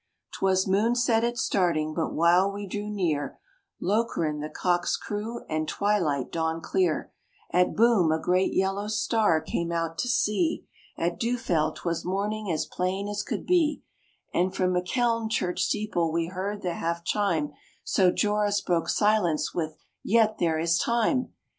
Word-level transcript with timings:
'Twas 0.33 0.65
moonset 0.65 1.21
at 1.23 1.37
starting; 1.37 1.93
but 1.93 2.11
while 2.11 2.51
we 2.51 2.65
drew 2.65 2.89
near 2.89 3.37
Lokeren, 3.79 4.39
the 4.41 4.49
cocks 4.49 4.97
crew, 4.97 5.45
and 5.47 5.67
twilight 5.67 6.31
dawned 6.31 6.63
clear; 6.63 7.13
At 7.51 7.75
Boom, 7.75 8.11
a 8.11 8.17
great 8.19 8.51
yellow 8.51 8.87
star 8.87 9.39
came 9.39 9.71
out 9.71 9.99
to 9.99 10.07
see; 10.07 10.65
At 10.97 11.19
Düffeld, 11.19 11.75
'twas 11.75 12.03
morning 12.03 12.51
as 12.51 12.65
plain 12.65 13.07
as 13.07 13.21
could 13.21 13.45
be; 13.45 13.83
And 14.33 14.55
from 14.55 14.73
Mecheln 14.73 15.29
church 15.29 15.61
steeple 15.61 16.11
we 16.11 16.29
heard 16.29 16.63
the 16.63 16.73
half 16.73 17.03
chime, 17.03 17.51
So, 17.83 18.11
Joris 18.11 18.59
broke 18.59 18.89
silence 18.89 19.53
with, 19.53 19.77
"Yet 20.03 20.39
there 20.39 20.57
is 20.57 20.79
time!" 20.79 21.31